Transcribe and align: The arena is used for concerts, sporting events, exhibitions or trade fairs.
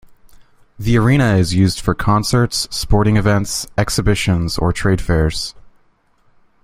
The 0.79 0.97
arena 0.97 1.35
is 1.35 1.53
used 1.53 1.79
for 1.79 1.93
concerts, 1.93 2.67
sporting 2.71 3.17
events, 3.17 3.67
exhibitions 3.77 4.57
or 4.57 4.73
trade 4.73 4.99
fairs. 4.99 5.53